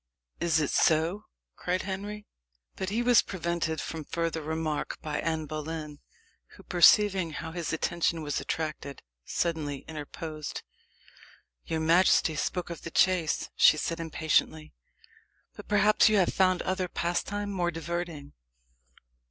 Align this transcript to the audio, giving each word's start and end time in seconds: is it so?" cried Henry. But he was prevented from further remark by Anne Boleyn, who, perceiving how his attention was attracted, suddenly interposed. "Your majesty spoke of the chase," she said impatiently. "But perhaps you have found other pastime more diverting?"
is 0.39 0.59
it 0.59 0.71
so?" 0.71 1.25
cried 1.55 1.83
Henry. 1.83 2.25
But 2.75 2.89
he 2.89 3.03
was 3.03 3.21
prevented 3.21 3.79
from 3.79 4.03
further 4.03 4.41
remark 4.41 4.99
by 5.03 5.19
Anne 5.19 5.45
Boleyn, 5.45 5.99
who, 6.55 6.63
perceiving 6.63 7.33
how 7.33 7.51
his 7.51 7.71
attention 7.71 8.23
was 8.23 8.41
attracted, 8.41 9.03
suddenly 9.25 9.85
interposed. 9.87 10.63
"Your 11.67 11.81
majesty 11.81 12.35
spoke 12.35 12.71
of 12.71 12.81
the 12.81 12.89
chase," 12.89 13.51
she 13.55 13.77
said 13.77 13.99
impatiently. 13.99 14.73
"But 15.55 15.67
perhaps 15.67 16.09
you 16.09 16.17
have 16.17 16.33
found 16.33 16.63
other 16.63 16.87
pastime 16.87 17.51
more 17.51 17.69
diverting?" 17.69 18.33